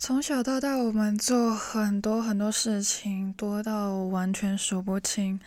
[0.00, 5.40] 从小到大，我们做很多很多事情，多到完全数不清。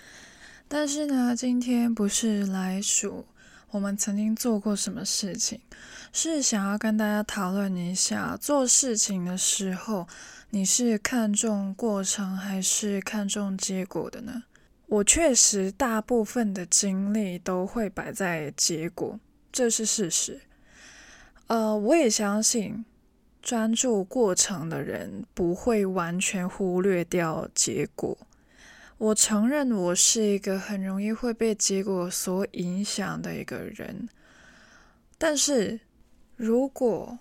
[0.68, 3.26] 但是呢，今天不是来数
[3.70, 5.62] 我们曾经做过什么事情，
[6.12, 10.06] 是想要跟大家讨论一下，做事情的时候，
[10.50, 14.44] 你是看重过程还是看重结果的呢？
[14.88, 19.18] 我确实大部分的精力都会摆在结果，
[19.50, 20.42] 这是事实。
[21.48, 22.84] 呃，我也相信。
[23.42, 28.18] 专注过程的人不会完全忽略掉结果。
[28.98, 34.08] 我承认我是一个很容易会被结果所影响的一个人，
[35.18, 35.80] 但是
[36.36, 37.18] 如果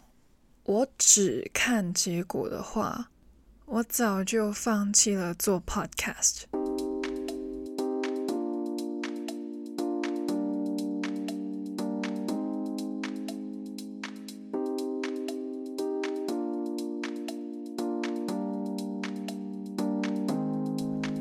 [0.64, 3.08] 我只看结果的话，
[3.64, 6.59] 我早就放弃了做 podcast。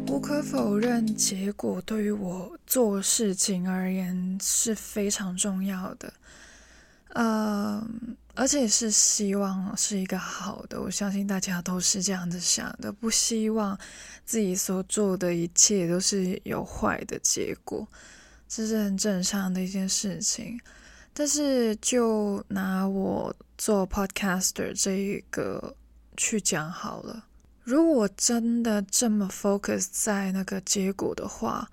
[0.09, 6.11] 无可否认，结果对于我做事情而言是非常重要的，
[7.09, 7.88] 呃，
[8.33, 10.81] 而且是希望是一个好的。
[10.81, 13.77] 我相信大家都是这样子想的，不希望
[14.25, 17.88] 自己所做的一切都是有坏的结果，
[18.47, 20.59] 这是很正常的一件事情。
[21.13, 25.75] 但是，就拿我做 podcaster 这一个
[26.17, 27.25] 去讲好了。
[27.70, 31.70] 如果真的这么 focus 在那个结果的话，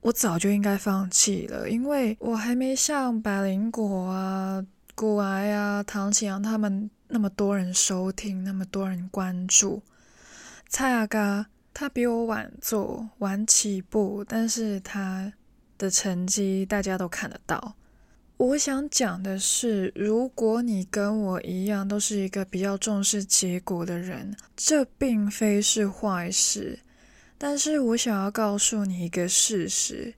[0.00, 9.82] 我早就应该放弃了，因为我还没像百灵果啊、古癌啊、唐启阳他们那么多人收听，那么多人关注。
[10.70, 15.30] 蔡阿嘎他比我晚做，晚起步，但是他
[15.76, 17.74] 的成绩大家都看得到。
[18.42, 26.80] 我想讲的是，如果你跟我一样都是一个比较重视结果的人，这并非是坏事。
[27.38, 30.14] 但是我想要告诉你一个事实：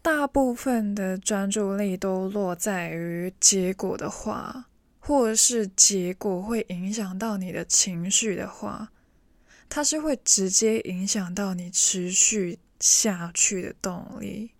[0.00, 4.66] 大部分的专注力都落在于结果的话，
[5.00, 8.92] 或者是结果会影响到你的情绪的话，
[9.68, 14.52] 它是会直接影响到你持续下去的动力。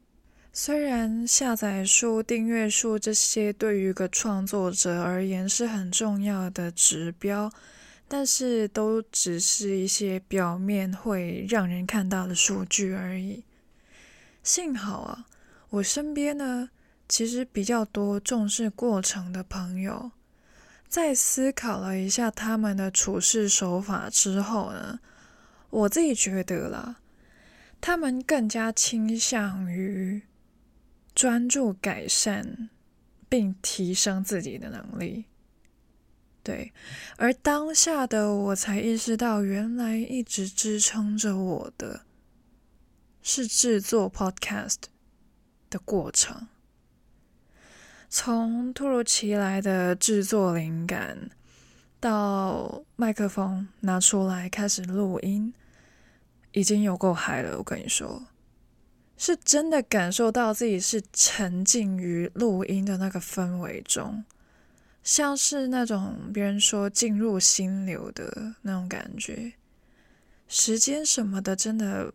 [0.60, 7.52] 虽然下载数、订阅数这些对于一个创作者而言是很重要的指标，
[8.08, 13.44] 但是都只是一些表面会让人看到的数据而已。
[14.42, 15.26] 幸好啊，
[15.70, 16.70] 我身边呢，
[17.08, 20.10] 其实比较多重视过程的朋友，
[20.88, 24.98] 在思考了一下他们的处事手法之后呢，
[25.70, 26.96] 我自己觉得啦，
[27.80, 30.22] 他们更加倾向于。
[31.18, 32.70] 专注改善
[33.28, 35.24] 并提升自己的能力，
[36.44, 36.72] 对。
[37.16, 42.02] 而当下的我才意识到，原来一直支撑着我的
[43.20, 44.76] 是制作 Podcast
[45.68, 46.46] 的过程。
[48.08, 51.30] 从突如其来的制作灵感，
[51.98, 55.52] 到麦克风拿出来开始录音，
[56.52, 58.28] 已经有够嗨了，我跟你说。
[59.18, 64.24] 是真的感受到自己是沉浸于录音的那个氛围中，
[65.02, 69.54] 像是那种别人说进入心流的那种感觉。
[70.46, 72.14] 时间什么的，真的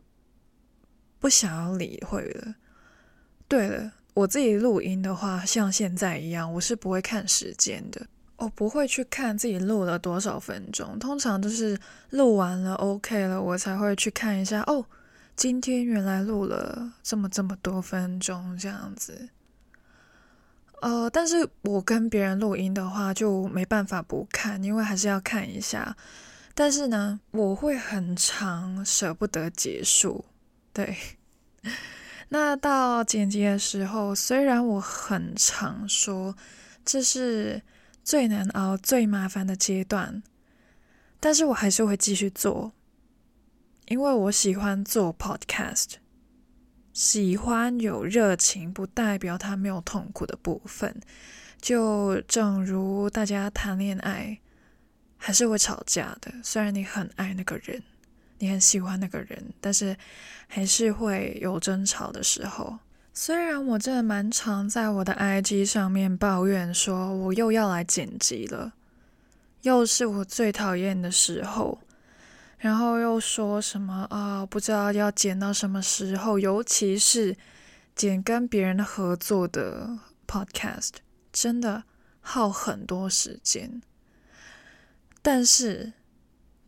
[1.19, 2.55] 不想要理会了。
[3.49, 11.77] 对了，我自己录音的话，像现在一样，我是不会看时间的，我不会去看自己录了多少分钟，通常都是
[12.11, 14.85] 录完了 OK 了，我才会去看一下哦。
[15.35, 19.29] 今天原来录了这么这么多分钟这样子，
[20.81, 25.97] 呃，但是我跟别人录音的话就没办法不看，因为还是要看一下。
[26.55, 30.23] 但是呢，我会很常舍不得结束。
[30.71, 30.95] 对，
[32.29, 36.35] 那到剪辑的时候，虽然我很常说
[36.85, 37.63] 这是
[38.03, 40.21] 最难熬、最麻烦的阶段，
[41.19, 42.71] 但是我还是会继续做。
[43.87, 45.95] 因为我喜欢做 podcast，
[46.93, 50.99] 喜欢有热情，不代表他没有痛苦的部分。
[51.59, 54.39] 就正如大家谈恋爱，
[55.17, 56.31] 还是会吵架的。
[56.43, 57.83] 虽然你很爱那个人，
[58.39, 59.95] 你很喜欢那个人，但是
[60.47, 62.79] 还是会有争吵的时候。
[63.13, 68.73] 虽然我真的蛮常在我的 IG 上面抱怨，说我又要来剪辑了，
[69.61, 71.79] 又是我最讨厌的时候。
[72.63, 74.45] 然后又说什么啊？
[74.45, 77.35] 不知道要剪到什么时候，尤其是
[77.93, 80.91] 剪跟别人合作的 podcast，
[81.33, 81.83] 真的
[82.21, 83.81] 耗很多时间。
[85.21, 85.91] 但是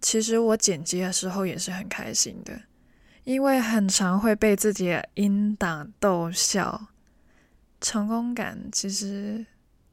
[0.02, 2.64] 其实我剪辑的时候也是很开心的，
[3.24, 6.88] 因为很常会被自己的音档逗笑，
[7.80, 9.46] 成功感其实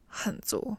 [0.07, 0.75] 很足。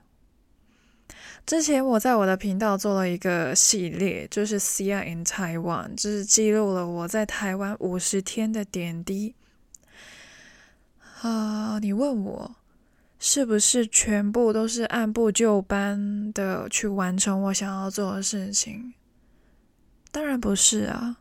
[1.47, 9.35] 之前我在我的频道做了一个系列，就是 Sia in Taiwan，就是记录了我在台湾五十天的点滴。
[11.21, 12.57] 啊，你问我
[13.19, 18.95] 是不是全部都是按部就班的去完成我想要做的事情？
[20.11, 21.19] 当然不是啊，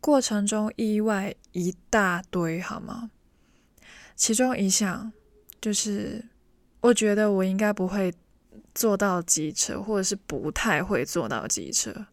[0.00, 3.10] 过程中意外一大堆，好吗？
[4.14, 5.12] 其中一项
[5.60, 6.24] 就是，
[6.82, 8.14] 我觉得我应该不会。
[8.74, 12.06] 坐到机车，或者是不太会坐到机车，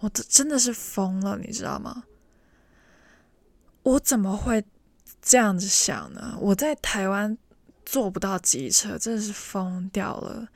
[0.00, 2.04] 我真的是疯了，你知道吗？
[3.82, 4.62] 我怎么会
[5.22, 6.36] 这样子想呢？
[6.38, 7.36] 我在台湾
[7.86, 10.48] 坐不到机车，真的是疯掉了。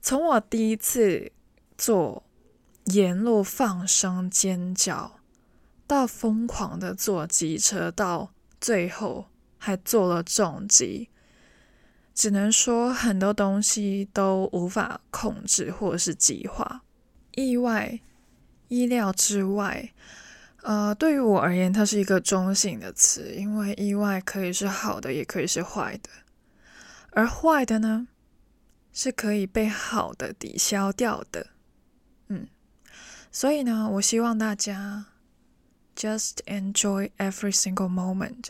[0.00, 1.32] 从我第一次
[1.76, 2.22] 坐，
[2.84, 5.18] 沿路放声尖叫，
[5.86, 9.26] 到疯狂的坐机车，到最后
[9.58, 11.08] 还坐了重机。
[12.14, 16.82] 只能说很多东西都无法控制或者是计划，
[17.32, 17.98] 意外、
[18.68, 19.90] 意料之外。
[20.62, 26.08] 呃，对于我而言，它是一个中性的词，因为意外可以是好的，也可以是坏的。
[27.10, 28.08] 而坏的呢，
[28.92, 31.48] 是可以被好的抵消掉的。
[32.28, 32.48] 嗯，
[33.30, 35.06] 所以呢，我希望大家
[35.94, 38.46] just enjoy every single moment。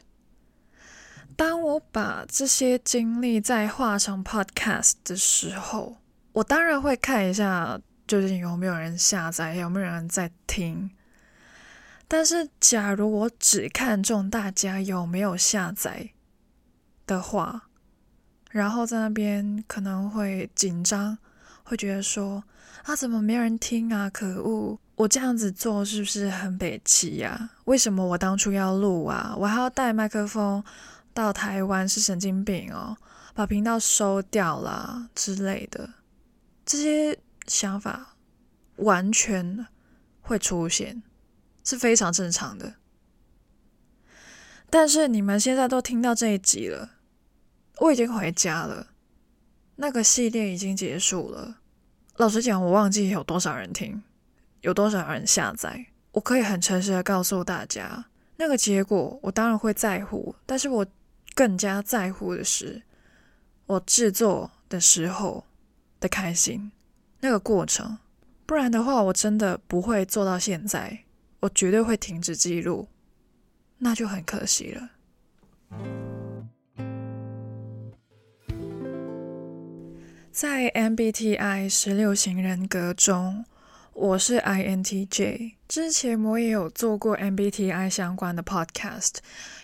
[1.37, 5.97] 当我把这些经历再画成 podcast 的时候，
[6.33, 10.91] 我当然会看一下究竟有没有人下载，有没有人在听。
[12.07, 16.11] 但是，假如我只看中大家有没有下载
[17.07, 17.69] 的话，
[18.51, 21.19] 然后在那边可能会紧张，
[21.65, 22.45] 会觉得说
[22.85, 24.09] 啊，怎么没人听啊？
[24.11, 24.79] 可恶！
[24.97, 27.51] 我这样子做是不是很北七呀？
[27.65, 29.35] 为什么我当初要录啊？
[29.37, 30.63] 我还要带麦克风。
[31.15, 32.97] 到台湾是神经病哦，
[33.35, 35.89] 把频道收掉了之类的，
[36.67, 37.17] 这些
[37.47, 38.17] 想法
[38.79, 39.65] 完全
[40.21, 41.05] 会出现，
[41.63, 42.75] 是非常正常的。
[44.69, 46.91] 但是你们现在都听到这一集了，
[47.79, 48.89] 我已经回家了，
[49.77, 51.59] 那个系列已经结束了。
[52.17, 54.03] 老实讲，我忘记有多少人听，
[54.63, 55.87] 有多少人下载。
[56.11, 58.07] 我可以很诚实的告诉大家，
[58.37, 60.85] 那个结果我当然会在乎，但是我。
[61.35, 62.83] 更加在乎的是，
[63.67, 65.45] 我制作的时候
[65.99, 66.71] 的开心，
[67.21, 67.99] 那个过程。
[68.47, 71.05] 不然的话，我真的不会做到现在，
[71.41, 72.89] 我绝对会停止记录，
[73.79, 74.91] 那就很可惜了。
[80.31, 83.45] 在 MBTI 十六型人格中，
[83.95, 89.15] 我是 INTJ，之前我也有做过 MBTI 相关的 podcast，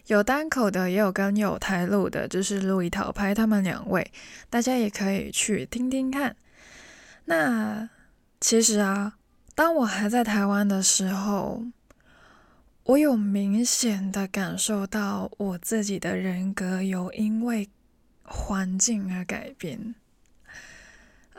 [0.07, 4.13] 有单口的，也有跟友台录的，就是路易桃拍他们两位，
[4.49, 6.37] 大家也可以去听听看。
[7.25, 7.91] 那
[8.41, 9.17] 其实啊，
[9.57, 11.65] 当我还在台湾的时候，
[12.85, 17.69] 我有明显的感受到我自己的人格有因为
[18.23, 19.97] 环境而改变。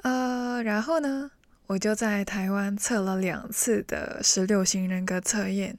[0.04, 1.32] 呃，然后呢，
[1.72, 5.78] 我就在台湾测了两次的十六型人格测验，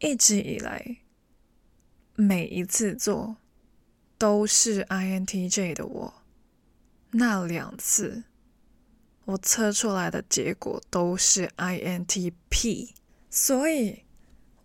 [0.00, 0.96] 一直以来，
[2.16, 3.36] 每一次做
[4.18, 6.14] 都是 INTJ 的我，
[7.12, 8.24] 那两次
[9.26, 12.90] 我测出来的结果都是 INTP，
[13.30, 14.02] 所以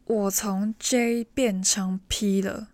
[0.06, 2.70] 我从 J 变成 P 了。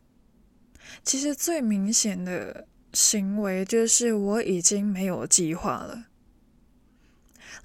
[1.04, 6.06] 其实最明显的行为就是我已经没有计划了。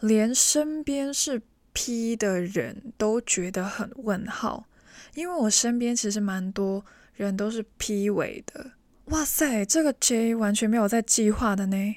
[0.01, 1.43] 连身边是
[1.73, 4.67] P 的人都觉得很问号，
[5.15, 8.73] 因为我身边其实蛮多人都是 P 尾的。
[9.07, 11.97] 哇塞，这个 J 完全没有在计划的呢。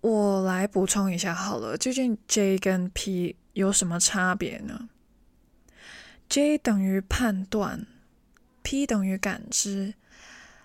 [0.00, 4.88] 我来补充一下好了，究竟 J 跟 P 有什么差别呢
[6.28, 7.86] ？J 等于判断
[8.62, 9.94] ，P 等于感知。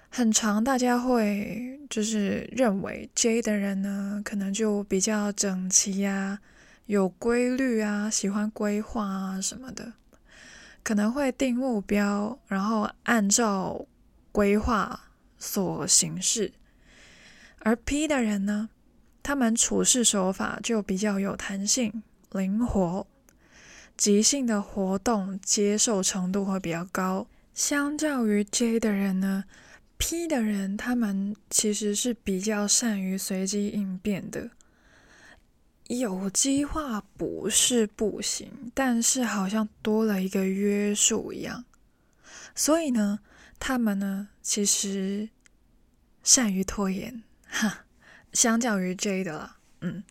[0.10, 6.40] 很常，大家会就是认为 J 的人呢，可能就比较整齐啊，
[6.88, 9.94] 有规律啊，喜欢规划啊什么的，
[10.82, 13.86] 可能会定目标，然后按照
[14.32, 15.00] 规划
[15.38, 16.52] 所行事。
[17.60, 18.70] 而 P 的人呢，
[19.22, 23.06] 他们处事手法就比较有弹性、灵活，
[23.96, 29.44] 即兴的活动接受程度会比较高，相较于 J 的人呢。
[29.98, 34.51] P 的人，他们其实是比较善于随机应变的，
[35.88, 41.66] 有机化不是不行，但是好像多了一个约束一样。
[42.56, 43.20] 所以呢，
[43.60, 45.30] 他们呢其实
[46.24, 47.86] 善于拖延，哈，
[48.32, 50.04] 相较于 J 的啦，嗯，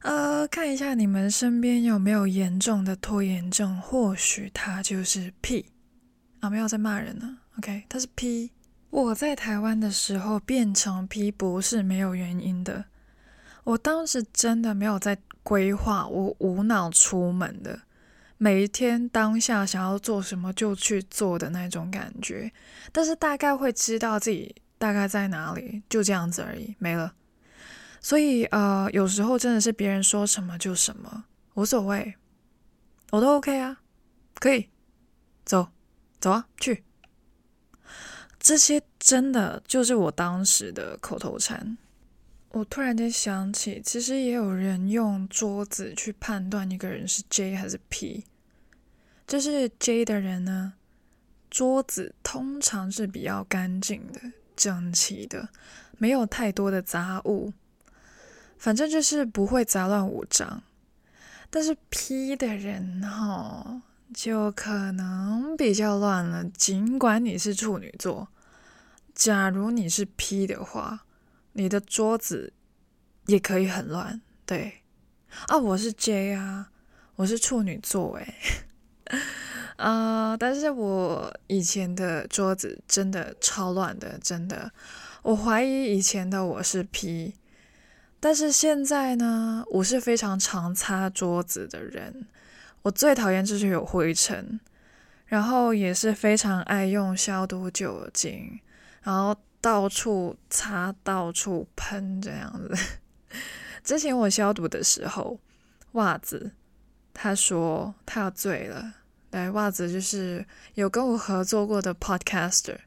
[0.00, 5.66] 呃，看一下你们身边有没有严重的拖延症，或许他就是 P
[6.40, 8.50] 啊，没有在骂人呢，OK，他是 P。
[8.90, 12.86] 我在台湾的时候变成 P 不是没有原因的。
[13.64, 17.80] 我当时真的没有在规划，我无脑出门的，
[18.38, 22.52] 每一天当下想要做什么就去做的那种感觉，
[22.92, 27.12] 但是大概会知道自己大概在哪里，就这样子而已，没了。
[28.00, 31.24] 所以呃，有时候真的是别人说什么就什么，
[31.54, 32.14] 无所谓，
[33.10, 33.80] 我都 OK 啊，
[34.34, 34.70] 可以，
[35.44, 35.68] 走，
[36.20, 36.85] 走啊，去。
[38.46, 41.76] 这些真的就是我当时的口头禅。
[42.50, 48.22] 我突然间想起，其实也有人用桌子去判断一个人是 J 还是 P。
[49.26, 50.74] 就是 J 的人呢，
[51.50, 54.20] 桌子通常是比较干净的、
[54.54, 55.48] 整齐的，
[55.98, 57.52] 没有太多的杂物，
[58.56, 60.62] 反正就是不会杂乱无章。
[61.50, 63.82] 但是 P 的人哈，
[64.14, 66.44] 就可能比较乱了。
[66.44, 68.28] 尽管你是处女座，
[69.16, 71.02] 假如你是 P 的话。
[71.58, 72.52] 你的桌子
[73.28, 74.82] 也可以很乱，对
[75.48, 76.68] 啊，我是 J 啊，
[77.14, 78.34] 我是处女座诶。
[79.78, 84.70] 啊、但是我以前的桌子真的超乱的，真的，
[85.22, 87.32] 我怀疑以前的我是 P，
[88.20, 92.26] 但是现在呢，我是非常常擦桌子的人，
[92.82, 94.60] 我最讨厌就是有灰尘，
[95.24, 98.60] 然后也是非常爱用消毒酒精，
[99.06, 99.34] 然后。
[99.58, 102.72] 到处擦，到处喷，这样子。
[103.82, 105.40] 之前我消毒的时候，
[105.92, 106.52] 袜子
[107.12, 108.94] 他说他要醉了。
[109.28, 112.78] 对，袜子就是有跟我合作过的 podcaster，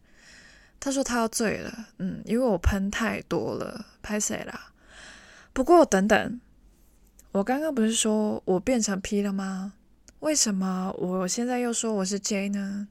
[0.79, 1.87] 他说他要醉了。
[1.97, 4.71] 嗯，因为我喷太多了，拍谁啦？
[5.51, 6.39] 不过等等，
[7.33, 9.73] 我刚刚不是说我变成 P 了吗？
[10.19, 12.87] 为什么我现在又说我是 J 呢？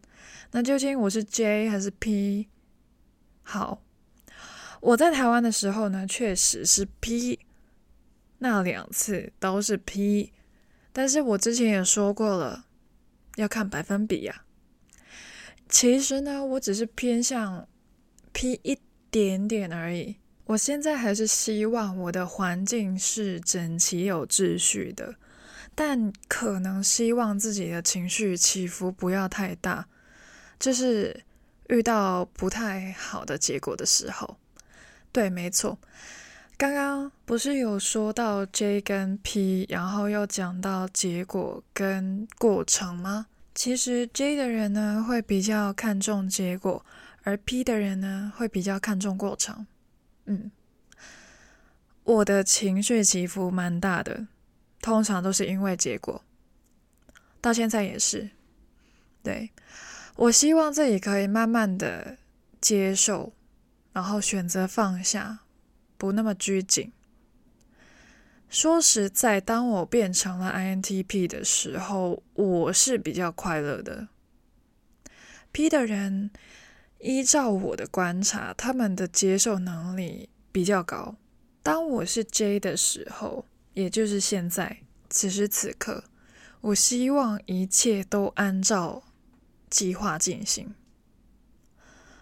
[0.51, 2.49] 那究竟我是 J 还是 P？
[3.51, 3.81] 好，
[4.83, 7.39] 我在台湾的时候呢，确实是 P，
[8.41, 10.35] 那两次都是 P，
[10.93, 12.67] 但是我之前也说过了，
[13.37, 14.43] 要看百分比呀。
[15.67, 17.67] 其实呢，我只是偏向
[18.35, 18.79] P 一
[19.11, 20.17] 点点而已。
[20.45, 25.15] 我现在还是希望我的环境是整齐有秩序的，
[25.75, 29.89] 但可能希望自己的情绪起伏不要太大，
[30.61, 31.25] 就是。
[31.69, 34.37] 遇到不太好的结果的时候，
[35.13, 35.79] 对，没错。
[36.57, 43.27] 刚刚不是有说到 J 跟 P，然后又讲到结果跟过程吗？
[43.55, 46.85] 其实 J 的人呢会比较看重结果，
[47.23, 49.67] 而 P 的人呢会比较看重过程。
[50.25, 50.51] 嗯，
[52.05, 54.27] 我的情绪起伏蛮大的，
[54.81, 56.25] 通常都是因为结果，
[57.41, 58.31] 到现在也是，
[59.23, 59.51] 对。
[60.19, 62.19] 我希望自己可以慢慢的
[62.61, 63.33] 接受，
[63.93, 65.45] 然后选择放下，
[65.97, 66.91] 不那么拘谨。
[68.49, 74.09] 说实在，当我变成了 INTP 的时候，我是比较快乐的。
[75.53, 76.33] P 的人，
[76.99, 81.15] 依照我的观察，他们的接受能力比较高。
[81.63, 86.03] 当我是 J 的时候，也就是现在，此时此刻，
[86.61, 89.05] 我希望一切都按照。
[89.71, 90.75] 计划进行，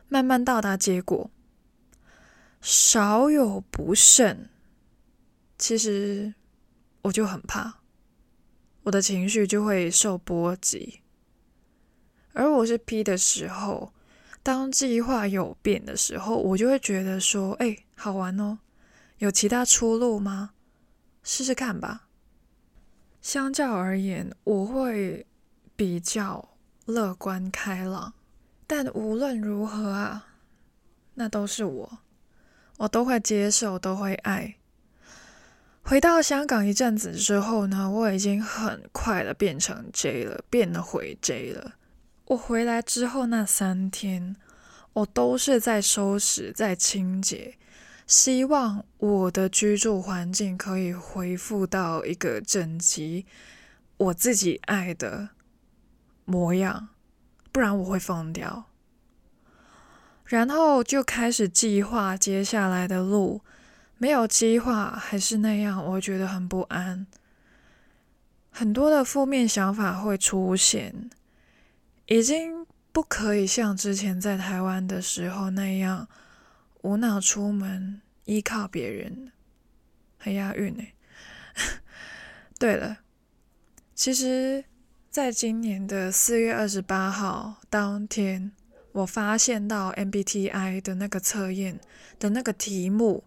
[0.09, 1.31] 慢慢到达结果，
[2.61, 4.51] 少有不慎。
[5.59, 6.35] 其实
[7.03, 7.81] 我就很怕，
[8.83, 11.01] 我的情绪就会受波及。
[12.33, 13.95] 而我是 P 的时候，
[14.43, 18.59] 当计划有变的时候，我就会觉得说：“哎，好玩哦，
[19.19, 20.51] 有其他出路吗？
[21.23, 22.09] 试试看吧。”
[23.23, 25.27] 相较而言，我会
[25.75, 26.56] 比较。
[26.87, 28.15] 乐观开朗，
[28.67, 30.27] 但无论如何啊，
[31.15, 31.99] 那都是我，
[32.79, 34.55] 我都会接受，都会爱。
[35.83, 41.75] 回到香港一阵子之后呢，我已经很快的变成 J 了，变得回 J 了。
[42.27, 44.37] 我回来之后那三天，
[44.93, 47.57] 我都是在收拾，在清洁，
[48.07, 53.27] 希望我的居住环境可以恢复到一个整齐，
[53.97, 55.31] 我自己爱的。
[56.27, 56.91] 模样，
[57.51, 58.67] 不然我会疯掉。
[60.27, 63.41] 然后就开始计划接下来的路，
[63.97, 67.07] 没有计划还是那样，我觉得很不安。
[68.51, 71.11] 很多的负面想法会出现，
[72.07, 76.09] 已经不可以像之前在台湾的时候那样
[76.83, 79.31] 无脑出门，依靠别人，
[80.19, 80.83] 很押韵呢。
[82.59, 82.99] 对了，
[83.95, 84.65] 其实，
[85.17, 88.53] 在今年的四月二十八号当天，
[88.93, 91.81] 我发现到 MBTI 的那个测验
[92.19, 93.25] 的那个题目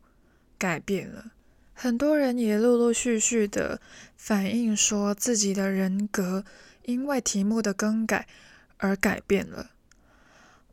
[0.60, 1.31] 改变了。
[1.74, 3.81] 很多人也陆陆续续的
[4.15, 6.46] 反映说，自己的人格
[6.84, 8.27] 因为题目的更改
[8.77, 9.72] 而改变了。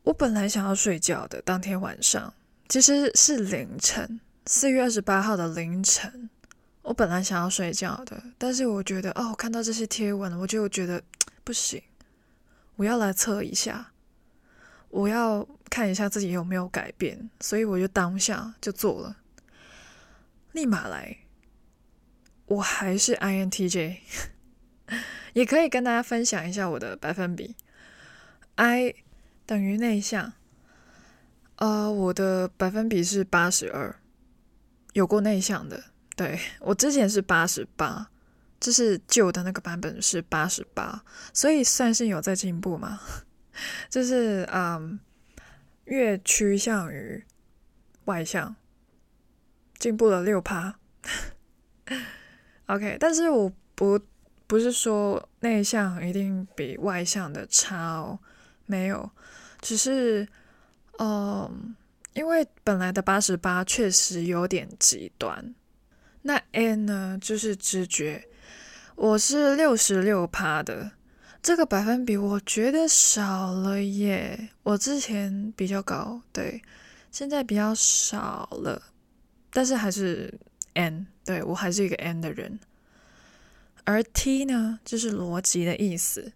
[0.02, 2.34] 我本来想要睡觉的，当天晚上
[2.68, 6.28] 其实是凌晨，四月二十八号的凌晨，
[6.86, 11.02] 我本来想要睡觉的，但是我觉得哦，看到这些贴文，我就觉得
[11.42, 11.82] 不行，
[12.76, 13.90] 我要来测一下，
[14.90, 19.16] 我要看一下自己有没有改变，所以我就当下就做了。
[20.52, 21.16] 立马来，
[22.46, 23.96] 我还是 INTJ，
[25.34, 27.56] 也可以跟大家分享一下我的百分比。
[28.54, 28.94] I
[29.44, 30.34] 等于内向，
[31.56, 33.96] 呃，我的百分比是八十二，
[34.92, 35.82] 有过内向的。
[36.16, 38.10] 对，我之前是八十八，
[38.58, 42.98] 就是旧的那个版本是八十八，所以算是有在进步嘛。
[43.88, 44.98] 就是嗯，
[45.84, 47.24] 越趋向于
[48.06, 48.56] 外向。
[49.78, 50.78] 进步了六趴，
[52.64, 54.00] OK，但是我不
[54.46, 58.18] 不是说内向一定比外向的差哦，
[58.64, 59.10] 没有，
[59.60, 60.26] 只是，
[60.98, 61.76] 嗯，
[62.14, 65.54] 因为本来的八十八确实有点极端，
[66.26, 68.26] 那 N 呢就是直觉，
[68.96, 70.90] 我是六十六趴的，
[71.40, 76.60] 这个百分比我觉得少了耶，我之前比较高，对，
[77.12, 78.82] 现在比较少了。
[79.52, 80.34] 但是还是
[80.74, 82.58] N，对，我还是一个 N 的人。
[83.84, 86.32] 而 T 呢，就是逻辑的意思。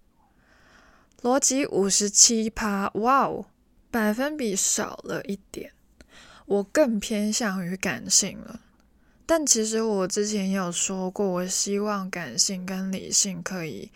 [1.22, 3.46] 逻辑五十七趴，哇哦，
[3.90, 5.72] 百分比少了一点。
[6.46, 8.60] 我更偏向于感性了。
[9.30, 13.88] 但其实我之前也有说过，我希望感性跟理性可以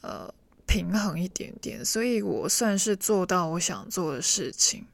[0.00, 0.32] 呃
[0.66, 4.86] 平衡一点点，所以我算是做到我想做的事情。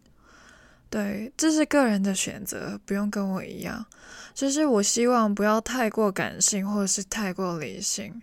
[0.88, 3.86] 对，这是个人的选择，不用跟我一样。
[4.34, 8.20] 就是我希望不要太过感性，或者是太过理性。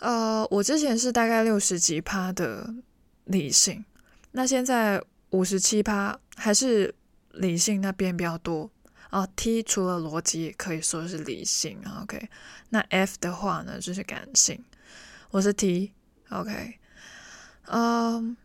[0.00, 2.74] 呃，我之前是大概六十几趴的
[3.24, 3.82] 理性，
[4.32, 6.94] 那现在五十七趴还是
[7.30, 8.70] 理性那边比较多。
[9.10, 11.78] 啊，T 除了逻辑也可以说是理性。
[12.02, 12.28] OK，
[12.70, 14.64] 那 F 的话呢，就是感性。
[15.30, 15.92] 我是 T。
[16.30, 16.78] OK，
[17.68, 18.36] 嗯。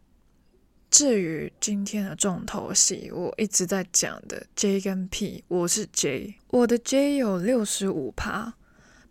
[0.92, 8.56] 至于今天的重头戏，我一直在讲的 J 跟 P，我是 J，我的 J 有六十五趴，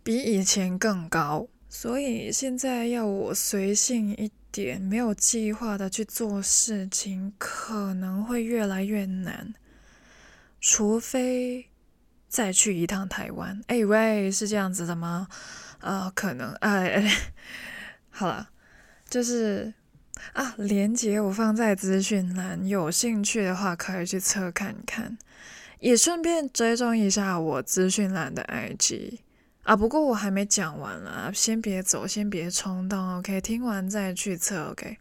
[0.03, 9.51] 比以前更高，所以现在要我随性一点，没有计划的去做事情，可能会越来越难，
[10.61, 11.69] 除非
[12.29, 13.61] 再去一趟台湾。
[13.67, 15.27] 哎喂，是这样子的吗？
[15.81, 17.17] 呃，可能，哎哎，
[18.09, 18.49] 好了，
[19.09, 19.73] 就是。
[20.33, 25.17] 啊，连接我放在资讯栏，有兴趣的话可以去测看看，
[25.79, 29.17] 也顺便追踪一下我资讯栏的 IG
[29.63, 29.75] 啊。
[29.75, 33.41] 不过我还没讲完啦，先别走，先别冲动，OK？
[33.41, 34.99] 听完再去测，OK？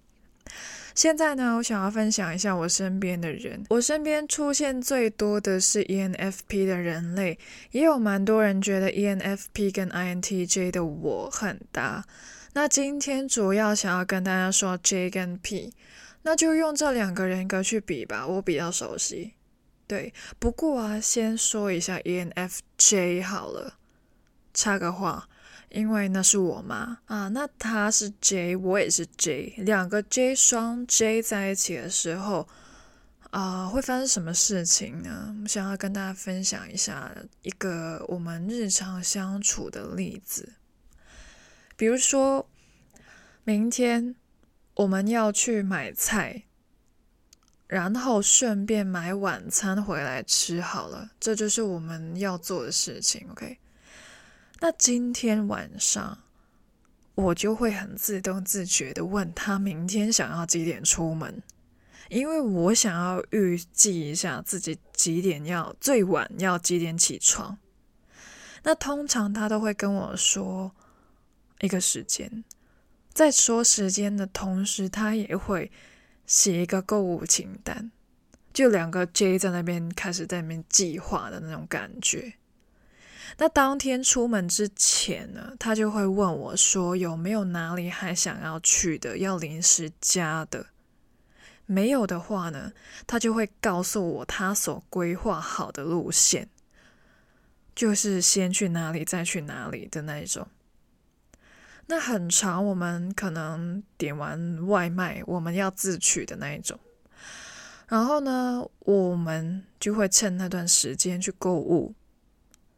[1.01, 7.39] 现在呢，我想要分享一下我身边的人，我身边出现最多的是 ENFP 的人类，
[7.71, 12.05] 也有蛮多人觉得 ENFP 跟 INTJ 的我很搭。
[12.53, 15.73] 那今天主要想要跟大家说 J 跟 P，
[16.21, 19.33] 那就用这两个人格去比吧，我比较熟悉。
[19.87, 23.77] 对，不过啊，先说一下 ENFJ 好了，
[24.53, 25.30] 插个话，
[25.71, 32.49] 因为那是我妈啊，那她是 J，我也是 J，两个 J 双 J 在一起的时候
[33.31, 35.35] 啊，会发生什么事情呢？
[35.43, 40.55] 我想要跟大家分享一下一个我们日常相处的例子。
[41.77, 42.51] 比如说，
[43.45, 44.17] 明天
[44.75, 46.43] 我们要去买菜，
[47.69, 53.27] 然后顺便买晚餐回来吃好了，这就是我们要做的事情。
[53.31, 53.59] OK，
[54.61, 56.19] 那今天晚上
[57.15, 61.43] 我就会很自动自觉的问他明天想要几点出门，
[62.09, 67.59] 因为我想要预计一下自己几点要最晚要几点起床。
[68.63, 70.73] 那通常他都会跟我说。
[71.63, 72.43] 一个时间，
[73.13, 75.71] 在说时间的同时，他也会
[76.25, 77.93] 写一个购物清单，
[78.51, 82.33] 就两个 J 在那边开始在那边计划的那种感觉。
[83.39, 90.67] 那当天出门之前呢，他就会问我说有没有哪里还想要去的，要临时加的。
[91.67, 92.73] 没有的话呢，
[93.07, 96.49] 他就会告诉我他所规划好的路线，
[97.75, 100.49] 就是先去哪里再去哪里的那一种。
[101.87, 106.79] 那很长，我们可能点完外卖，我们要自取的那一种。
[107.89, 111.95] 然后呢，我们就会趁那段时间去购物，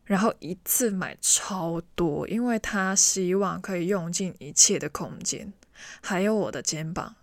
[0.05, 5.53] 然后一次买超多，因为他希望可以用尽一切的空间，
[6.01, 7.15] 还有我的肩膀。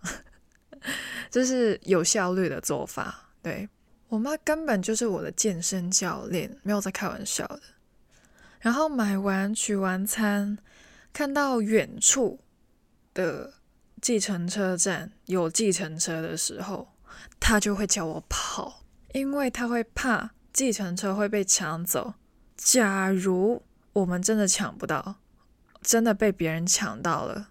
[1.30, 3.30] 这是有效率的做法。
[3.42, 3.68] 对，
[4.08, 7.60] 我妈根本就是我的健身教练，没有在开玩笑的。
[8.60, 10.58] 然后买完取完餐，
[11.12, 12.40] 看到远处
[13.14, 13.54] 的
[14.00, 16.88] 计程车站有计程车的时候，
[17.38, 22.14] 他就会叫我跑，因为他会怕计程车会被抢走。
[22.62, 23.62] 假如
[23.94, 25.16] 我们真的抢不到，
[25.80, 27.48] 真的被别人抢到了。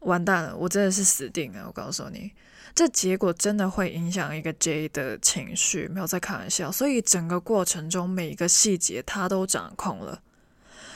[0.00, 1.64] 完蛋了，我真的是死定了！
[1.66, 2.32] 我告诉你，
[2.74, 6.72] 这结果真的会影响一个 J 的情绪，没有在开玩笑。
[6.72, 10.22] 所以整个过程中每一个细节他都掌控了。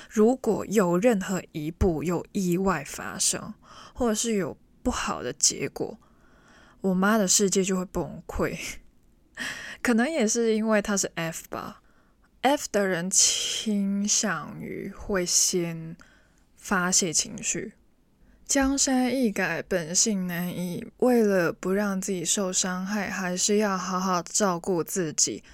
[0.09, 3.53] 如果有任何一步有意外发生，
[3.93, 5.99] 或者是有不好的结果，
[6.81, 8.59] 我妈的世界就会崩溃。
[9.83, 11.80] 可能也是因为他是 F 吧
[12.43, 15.97] ，F 的人倾向于会先
[16.57, 17.73] 发泄情绪。
[18.47, 20.85] 江山易改，本性难移。
[20.99, 25.45] 为了不让自己受伤害，还是要好好照顾自己。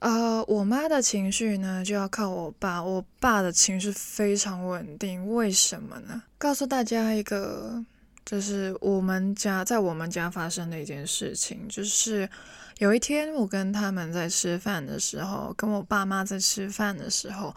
[0.00, 2.82] 呃，我妈的情绪呢，就要靠我爸。
[2.82, 6.24] 我爸的情绪非常稳定，为什么呢？
[6.36, 7.84] 告诉大家一个，
[8.24, 12.28] 就是我们家在我们家发生的一件事情，就是
[12.78, 17.54] 有一天我跟他们在吃饭的时候，跟我爸妈在吃饭的时候，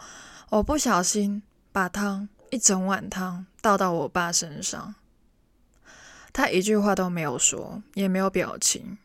[0.48, 2.28] 我不小心把汤。
[2.52, 4.96] 一整碗汤倒到我爸身上，
[6.32, 8.98] 他一句话都没有说，也没有表情。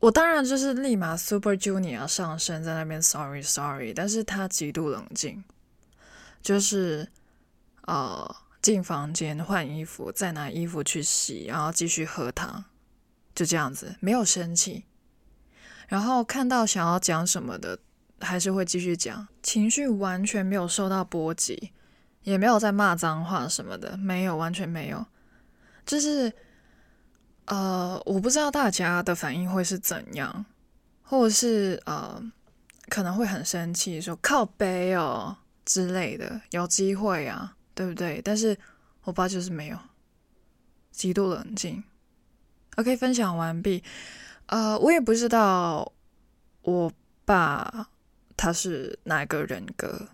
[0.00, 5.42] 我当然就是立马 Super Junior 上身在那边 Sorry Sorry，但是他极度冷静，
[6.42, 7.08] 就是
[7.86, 12.66] 呃进房间换衣服，再拿衣服去洗，然后继续喝汤，
[13.34, 14.84] 就这样子，没有生气。
[15.92, 17.78] 然后看到想要讲什么的，
[18.18, 21.72] 还是会继续讲，情绪完全没有受到波及。
[22.22, 25.04] 也没有在骂脏话什么的，没有，完全没有。
[25.84, 26.32] 就是，
[27.44, 30.46] 呃，我不知道大家的反应会是怎样，
[31.02, 32.22] 或者是呃，
[32.88, 38.22] 可能会很生气，说靠背哦之类的，有机会啊，对不对？
[38.24, 38.56] 但是
[39.02, 39.78] 我爸就是没有，
[40.90, 41.84] 极度冷静。
[42.76, 43.84] OK，分享完毕。
[44.46, 45.92] 呃，我也不知道
[46.62, 46.92] 我
[47.24, 47.88] 爸
[48.36, 50.08] 他是哪个人格，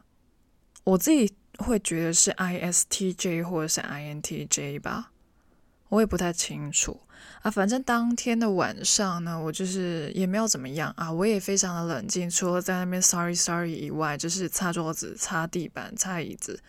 [0.84, 1.34] 我自己。
[1.58, 5.10] 会觉得是 ISTJ 或者是 INTJ 吧，
[5.88, 7.00] 我也不太清楚
[7.42, 7.50] 啊。
[7.50, 16.62] 反正当天的晚上呢，我就是也没有怎么样啊，我也非常的冷静，除了在那边 sorry sorry 以外，就是擦桌子、擦地板、擦椅子，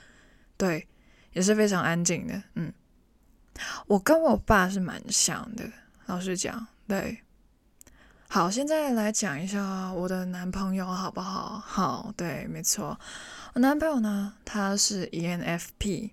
[0.58, 0.88] 对，
[1.34, 2.42] 也是非常安静的。
[2.56, 2.74] 嗯，
[3.86, 5.72] 我跟我爸是蛮像的，
[6.08, 7.20] 老实讲，对。
[8.32, 11.58] 好，现在来讲一下我的男朋友好不好？
[11.66, 12.96] 好，对，没错，
[13.56, 16.12] 我男朋友呢，他是 ENFP，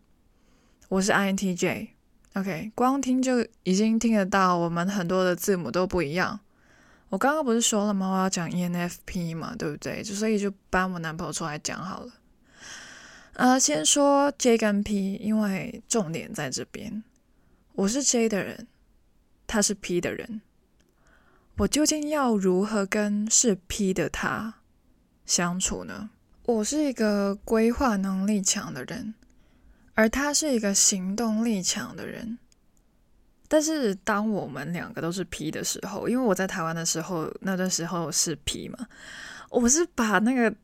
[0.89, 1.89] 我是 INTJ。
[2.33, 6.41] OK，光听就已经听得到，我们很多的字母都不一样。
[7.11, 8.11] 我刚刚不是说了吗？
[8.11, 10.03] 我要讲 ENFP 嘛，对不对？
[10.03, 12.13] 就所以就搬我男朋友出来讲好了。
[13.35, 17.05] 呃，先说 J 跟 P，因为重点在这边。
[17.75, 18.67] 我是 J 的人，
[19.47, 20.41] 他是 P 的人。
[21.59, 24.57] 我究竟要如何跟是 P 的他
[25.25, 26.11] 相处呢？
[26.45, 29.15] 我是一个规划能力强的人，
[29.95, 32.39] 而他是一个行动力强的人。
[33.49, 38.87] 但是当我们两个都是 P 的时候，因为我在台湾的时候，那段时候是 P 嘛，
[39.49, 40.55] 我是把那个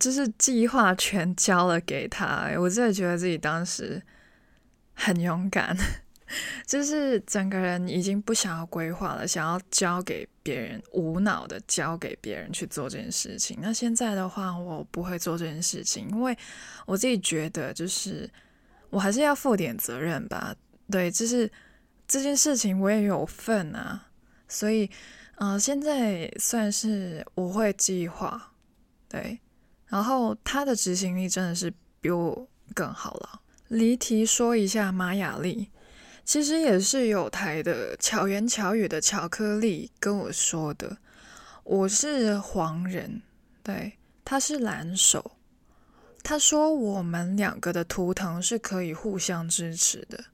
[0.00, 2.50] 就是计划全交了给他。
[2.58, 4.02] 我真的觉得自己当时
[4.94, 5.76] 很勇敢。
[6.66, 13.58] 就是整个人已经不想要规划了，想要交给别人，无脑的交给别人去做这件事情。
[13.60, 16.36] 那现在的话，我不会做这件事情，因为
[16.84, 18.28] 我自己觉得，就是
[18.90, 20.54] 我还是要负点责任吧。
[20.90, 21.50] 对，就是
[22.08, 24.08] 这件事情我也有份啊，
[24.48, 24.90] 所以，
[25.36, 28.52] 嗯、呃，现在算是我会计划，
[29.08, 29.38] 对，
[29.86, 33.40] 然后他的执行力真的是比我更好了。
[33.68, 35.70] 离题说一下马雅历。
[36.26, 40.96] 其实也是有台的巧言巧语的巧克力跟我说的，
[41.62, 43.22] 我是黄人，
[43.62, 43.92] 对，
[44.24, 45.36] 他是蓝手，
[46.24, 50.24] 他说我们两个的图腾是可以互相支持的，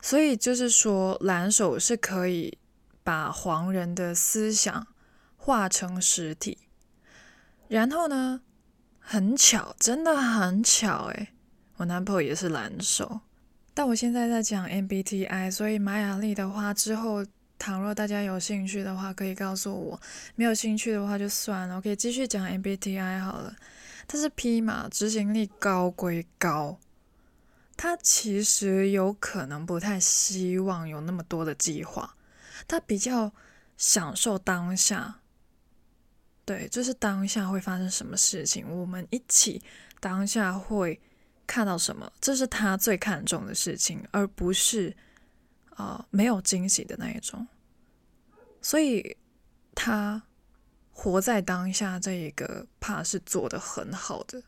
[0.00, 2.56] 所以就是说蓝手是可以
[3.02, 4.86] 把黄人的思想
[5.36, 6.56] 化成实体。
[7.66, 8.42] 然后呢，
[9.00, 11.30] 很巧，真的很巧诶，
[11.78, 13.22] 我男朋友也是蓝手。
[13.72, 17.24] 但我现在在讲 MBTI，所以马雅历的话，之后
[17.58, 20.00] 倘若大家有兴趣的话，可以告诉我；
[20.34, 23.54] 没有兴趣的话就算了，我可以继续讲 MBTI 好了。
[24.08, 26.78] 它是 P 嘛，执行力高归高，
[27.76, 32.16] 他其实有可能不太希望有那么多的计划，
[32.66, 33.32] 他比较
[33.76, 35.20] 享受当下。
[36.44, 39.62] 对，就是当下会发生什么事情，我们一起
[40.00, 41.00] 当下会。
[41.50, 44.96] 看到什么，这是他最看重的事情，而不是
[45.70, 47.48] 啊、没有惊喜的那一种。
[48.62, 49.16] 所以
[49.74, 50.22] 他
[50.92, 54.44] 活在当下这一个怕是做的很好的。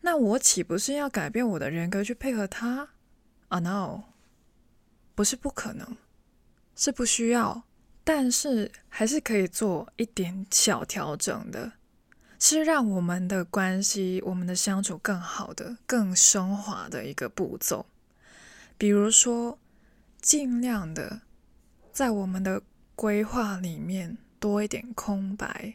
[0.00, 2.88] 那我岂不是要改变我的人格去配合他？
[3.46, 4.02] 啊、，no，
[5.14, 5.96] 不是不可能，
[6.74, 7.62] 是不需要，
[8.02, 11.77] 但是还是可以做一点小调整的。
[12.38, 17.86] 是让我们的关系、我们的相处更好的、更升华的一个步骤。
[18.76, 19.58] 比如说，
[20.20, 21.22] 尽量的
[21.92, 22.62] 在我们的
[22.94, 25.74] 规划里面多一点空白。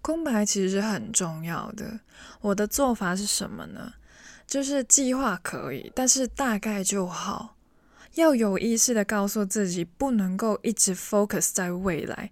[0.00, 2.00] 空白其实是很重要的。
[2.40, 3.94] 我的做法是什么呢？
[4.46, 7.57] 就是计划可以，但是大概就好。
[8.14, 12.30] 要有意识的告诉自己，不能够一直 focus 在未来。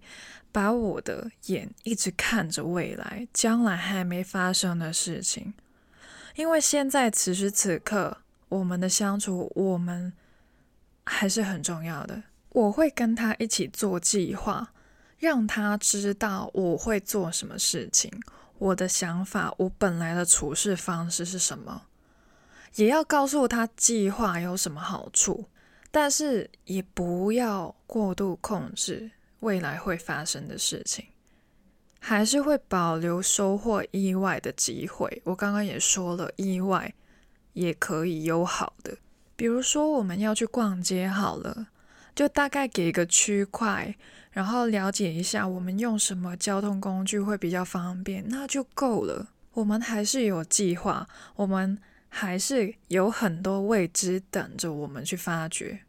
[0.49, 5.53] 把我的眼一直看着未来，将来还没发生的事情，
[6.33, 8.17] 因为现在此时此刻
[8.49, 10.13] 我们的相处，我们
[11.05, 12.23] 还是很重要的。
[12.49, 14.73] 我会跟他一起做计划，
[15.19, 18.11] 让他知道我会做什么事情，
[18.57, 21.83] 我的想法，我本来的处事方式是什么，
[22.75, 25.45] 也要告诉他计划有什么好处，
[25.99, 29.09] 但是也不要过度控制。
[29.39, 31.05] 未来会发生的事情，
[31.99, 35.21] 还是会保留收获意外的机会。
[35.25, 36.93] 我刚刚也说了，意外
[37.53, 38.95] 也可以有好的。
[39.35, 41.69] 比如说，我们要去逛街，好了，
[42.13, 43.95] 就大概给一个区块，
[44.29, 49.29] 然后了解一下我们用什么交通工具会比较方便，那就够了。
[49.53, 51.79] 我们还是有计划，我们
[52.09, 55.81] 还是有很多未知等着我们去发掘，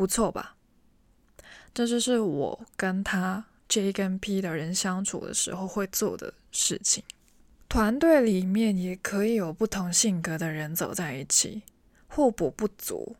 [0.00, 0.56] 不错吧？
[1.74, 7.04] 这就是我跟他 J 跟 P 的人相处的时候会做的事情。
[7.68, 11.64] 团队里面也可以有不同性格的人走在一起，
[12.08, 13.16] 互补不足。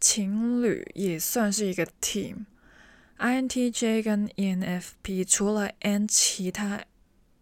[0.00, 2.44] 情侣也算是一个 team。
[3.18, 6.84] INTJ 跟 ENFP 除了 N，其他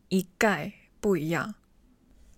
[0.08, 1.54] 一概不一样。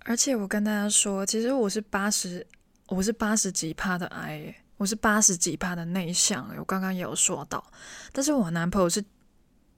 [0.00, 2.44] 而且我跟大家说，其实我是八十，
[2.88, 4.56] 我是八十几趴的 I。
[4.82, 7.64] 我是八十几趴的内向，我刚刚也有说到，
[8.10, 9.04] 但是我男朋友是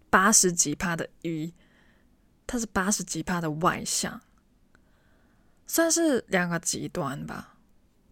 [0.08, 1.52] 八十几趴的 E，
[2.46, 4.22] 他是八十几趴的外向，
[5.66, 7.58] 算是两个极端吧。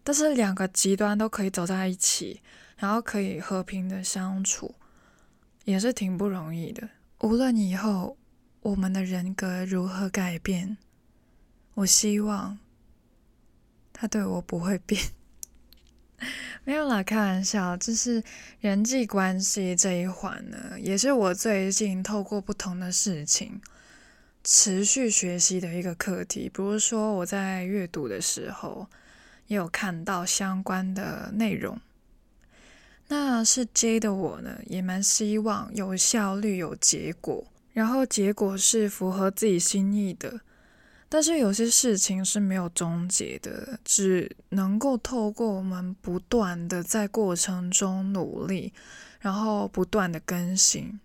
[0.03, 2.43] 但是两个极端都可以走在一起，
[2.77, 4.75] 然后可以和平的相处，
[5.65, 6.87] 也是挺不容易的。
[7.21, 8.15] 无论以后
[8.59, 10.77] 我们的人格如何改变，
[11.73, 12.59] 我希望
[13.91, 15.01] 他对我不会变。
[16.65, 17.75] 没有啦，开玩笑。
[17.77, 18.23] 就是
[18.59, 23.61] 人际关系这一环呢，也是我最近透过不同的事情
[24.43, 26.49] 持续学习的一个课题。
[26.49, 28.87] 比如说我在阅读的时候，
[29.47, 31.79] 也有看到相关的内容。
[33.09, 40.39] 那是 J 的我呢，也蛮希望有效率、有结果，然后结果是符合自己心意的。
[41.13, 48.73] 但是有些事情是没有终结的，只能够透过我们不断的在过程中努力，
[49.19, 50.99] 然后不断的更新。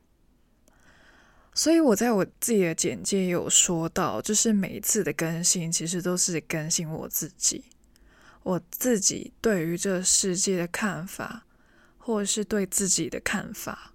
[1.52, 7.64] 所以我在我自己的简介有说到，就是每一次的更新其实都是更新我自己，
[8.44, 11.44] 我自己对于这世界的看法，
[11.98, 13.92] 或者是对自己的看法。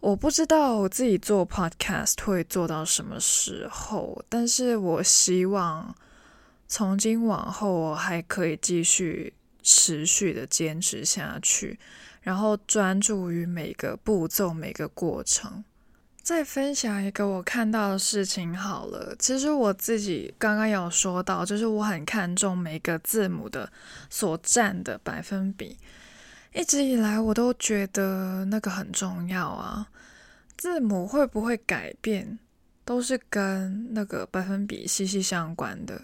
[0.00, 5.94] 我不知道我自己做 podcast 会做到什么时候，但是我希望
[6.66, 11.78] 从今往后我还可以继续持续的坚持下去，
[12.22, 15.62] 然后专注于每个步骤、每个过程。
[16.22, 23.70] 再分享一个我看到的事情好了，其实我自己刚刚有说到，就是我很看重每个字母的
[24.08, 25.76] 所占的百分比。
[26.52, 29.86] 一直以来，我都觉得那个很重要啊。
[30.56, 32.38] 字母会不会改变，
[32.84, 36.00] 都是跟那个百分比息息相关的。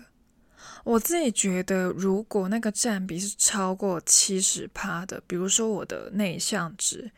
[0.85, 7.11] 我自己觉得，如果那个占比是超过七十趴的，比如说我的内向值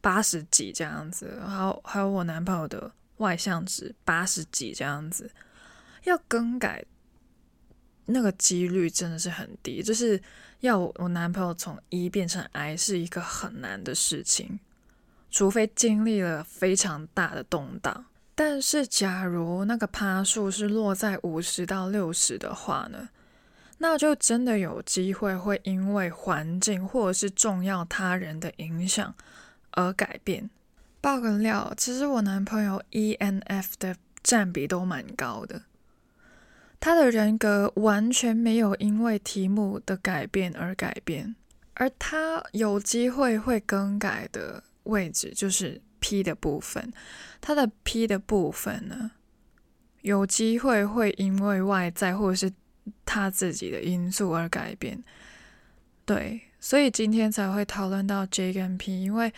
[0.00, 5.30] 八十几这样子，还有还有我男朋友的外向值八十几这样子，
[6.04, 6.84] 要更改
[8.08, 10.20] 那个几率真的是很低，就是
[10.60, 14.58] 要我男朋友从 E 变成 I 是一个很难的事情，
[15.30, 18.06] 除非经历了非常大的动荡。
[18.34, 23.08] 但是，假如那个趴数是落在五十到六十的话呢，
[23.78, 29.14] 那就真的有机会会因为环境或者是重要他人的影响
[29.72, 30.48] 而改变。
[31.00, 35.62] 爆个料，其实我男朋友 ENF 的占比都蛮高的，
[36.80, 41.34] 他的人格完全没有因为题目的改变而改变，
[41.74, 45.80] 而他有机会会更改的位置就是。
[46.00, 46.92] P 的部分，
[47.40, 49.10] 他的 P 的部分呢，
[50.02, 52.52] 有机会会因为外在或者是
[53.04, 55.02] 他自己的因素而改变。
[56.04, 59.32] 对，所以今天才会讨论到 J 跟 P，因为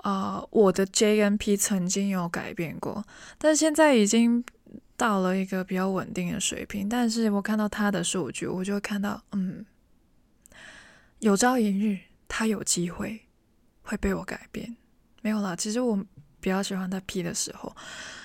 [0.00, 3.04] 啊、我的 J 跟 P 曾经有改变过，
[3.36, 4.42] 但现在已经
[4.96, 6.88] 到了一个比较稳定的水平。
[6.88, 9.64] 但是我看到他的数据，我就会看到，嗯，
[11.20, 13.20] 有朝一日他有机会
[13.82, 14.76] 会被我改变。
[15.22, 15.96] 没有啦，其实我
[16.40, 17.74] 比较喜欢他 P 的时候，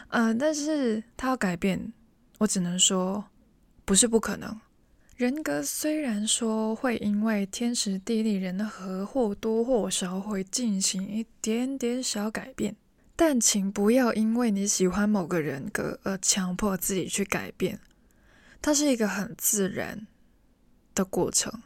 [0.10, 1.91] 嗯、呃，但是他要改变，
[2.38, 3.25] 我只能说
[3.84, 4.60] 不是不可能。
[5.15, 12.75] 人格虽然说会因为天时地利人和或多或少会进行一点点小改变，
[13.15, 17.80] 但请不要因为你喜欢某个人格而强迫自己去改变，
[18.62, 20.08] 它是一个很自然
[20.95, 21.62] 的过程。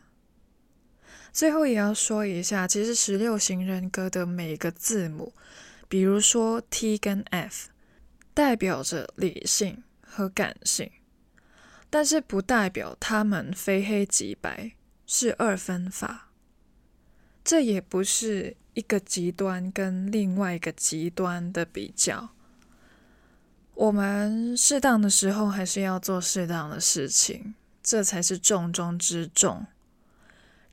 [1.32, 5.34] 最后也要说一下，其实十六型人格的每个字母，
[5.88, 7.70] 比如说 T 跟 F，
[8.34, 10.92] 代表着理性和感性，
[11.90, 14.74] 但是不代表他们非黑即白，
[15.06, 16.32] 是二分法。
[17.44, 22.30] 这也不是一个极端跟另外一个极端的比较。
[23.74, 29.66] 我们适当的时候还是要做适当的事情，这才是重中之重。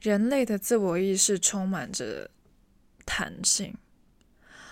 [0.00, 2.30] 人类的自我意识充满着
[3.06, 3.74] 弹性，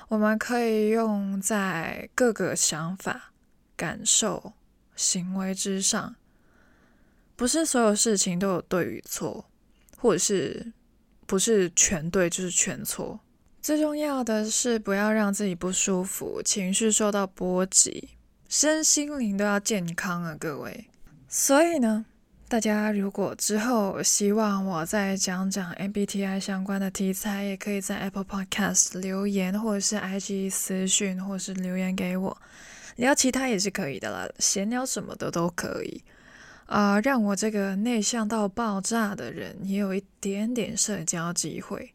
[0.08, 3.32] 我们可以用在各个想法、
[3.74, 4.52] 感受、
[4.94, 6.14] 行为之上。
[7.34, 9.46] 不是所有事情都有对与错，
[9.96, 10.74] 或者是
[11.26, 13.20] 不是全对就是全错。
[13.60, 18.08] 最重要的是不要让自己不舒服，情绪受到波及，
[18.48, 20.86] 身心灵都要健康啊，各位。
[21.28, 22.04] 所以呢，
[22.48, 32.36] 大家如果之后希望我再讲讲 MBTI 相关的题材，也可以在 Apple Podcast 留言，或者是 IG 私讯，或者是留言给我。
[32.96, 36.02] 聊其他也是可以的啦，闲聊什么的都可以。
[36.72, 41.92] 啊、让我这个内向到爆炸的人也有一点点社交机会，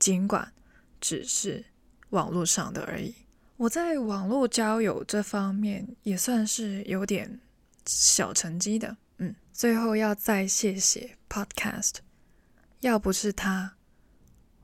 [0.00, 0.52] 尽管
[1.00, 1.64] 只是
[2.08, 3.14] 网络上的而已。
[3.56, 7.38] 我在网络交友这方面也算是有点
[7.86, 8.96] 小成绩的。
[9.18, 11.96] 嗯，最后要再谢谢 Podcast，
[12.80, 13.74] 要不是他，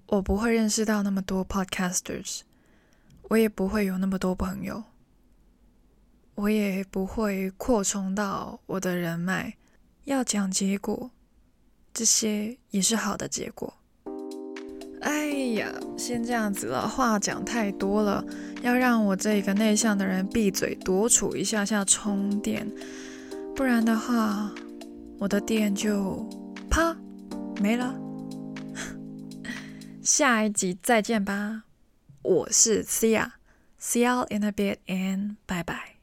[0.07, 2.41] 我不会认识到那么多 Podcasters，
[3.29, 4.83] 我也不会有那么多朋友，
[6.37, 9.55] 我也不会扩充到我的人脉。
[10.05, 11.11] 要讲结果，
[11.93, 13.75] 这些也是好的结果。
[15.01, 18.25] 哎呀，先这样子了，话讲太多了，
[18.63, 22.71] 要让我这个内向的人闭嘴，独处一下下充电。
[23.55, 24.53] 不然的话，
[25.19, 26.29] 我的电就
[26.71, 26.97] 啪
[27.61, 27.99] 没了。
[30.03, 31.65] 下一集再见吧，
[32.23, 35.96] 我是 Sia，See you in a bit and bye bye。